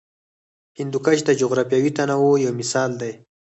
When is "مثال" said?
2.61-2.91